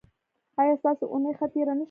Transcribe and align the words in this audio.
ایا 0.59 0.73
ستاسو 0.81 1.05
اونۍ 1.11 1.31
ښه 1.37 1.47
تیره 1.53 1.73
نه 1.73 1.75
شوه؟ 1.77 1.79